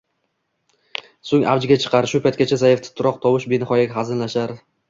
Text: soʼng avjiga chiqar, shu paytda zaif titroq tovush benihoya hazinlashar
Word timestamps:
soʼng 1.31 1.45
avjiga 1.51 1.77
chiqar, 1.85 2.09
shu 2.13 2.23
paytda 2.25 2.59
zaif 2.65 2.83
titroq 2.89 3.23
tovush 3.27 3.49
benihoya 3.55 3.89
hazinlashar 4.01 4.61